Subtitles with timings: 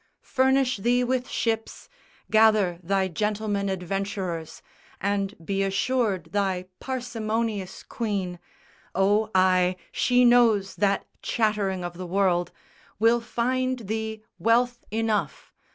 [0.33, 1.87] Furnish thee with ships,
[2.31, 4.63] Gather thy gentleman adventurers,
[4.99, 8.39] And be assured thy parsimonious queen
[8.95, 12.51] Oh ay, she knows that chattering of the world
[12.97, 15.53] Will find thee wealth enough.